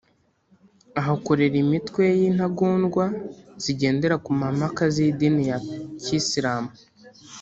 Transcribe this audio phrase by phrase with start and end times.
[0.99, 3.05] ahakorera imitwe y’intagondwa
[3.63, 5.57] zigendera ku mahame akaze y’idini ya
[6.03, 6.71] kisilamu